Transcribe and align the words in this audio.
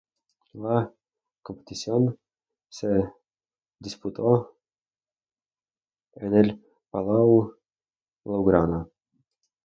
La 0.55 0.91
competición 1.43 2.17
se 2.67 2.87
disputó 3.77 4.57
en 6.15 6.33
el 6.33 6.65
Palau 6.89 7.55
Blaugrana. 8.25 8.89